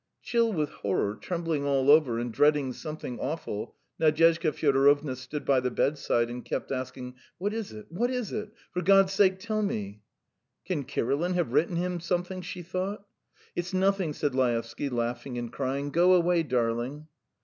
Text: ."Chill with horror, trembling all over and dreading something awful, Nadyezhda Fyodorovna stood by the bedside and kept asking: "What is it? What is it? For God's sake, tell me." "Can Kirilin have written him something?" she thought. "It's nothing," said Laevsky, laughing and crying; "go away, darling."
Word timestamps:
."Chill 0.23 0.51
with 0.51 0.71
horror, 0.71 1.13
trembling 1.13 1.63
all 1.63 1.91
over 1.91 2.17
and 2.17 2.33
dreading 2.33 2.73
something 2.73 3.19
awful, 3.19 3.75
Nadyezhda 3.99 4.51
Fyodorovna 4.51 5.15
stood 5.15 5.45
by 5.45 5.59
the 5.59 5.69
bedside 5.69 6.27
and 6.27 6.43
kept 6.43 6.71
asking: 6.71 7.13
"What 7.37 7.53
is 7.53 7.71
it? 7.71 7.85
What 7.91 8.09
is 8.09 8.31
it? 8.31 8.49
For 8.71 8.81
God's 8.81 9.13
sake, 9.13 9.37
tell 9.37 9.61
me." 9.61 10.01
"Can 10.65 10.85
Kirilin 10.85 11.35
have 11.35 11.53
written 11.53 11.75
him 11.75 11.99
something?" 11.99 12.41
she 12.41 12.63
thought. 12.63 13.05
"It's 13.55 13.75
nothing," 13.75 14.13
said 14.13 14.33
Laevsky, 14.33 14.89
laughing 14.89 15.37
and 15.37 15.53
crying; 15.53 15.91
"go 15.91 16.13
away, 16.13 16.41
darling." 16.41 17.05